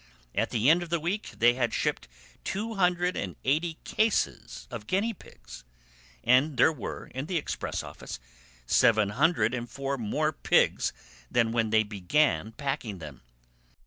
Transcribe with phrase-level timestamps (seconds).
[0.33, 2.07] At the end of the week they had shipped
[2.43, 5.63] two hundred and eighty cases of guinea pigs,
[6.23, 8.19] and there were in the express office
[8.65, 10.91] seven hundred and four more pigs
[11.29, 13.21] than when they began packing them.